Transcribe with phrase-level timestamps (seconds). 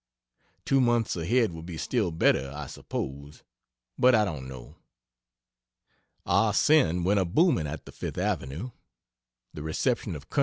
[0.65, 3.43] Two months ahead would be still better I suppose,
[3.99, 4.77] but I don't know.
[6.25, 8.71] "Ah Sin" went a booming at the Fifth Avenue.
[9.53, 10.39] The reception of Col.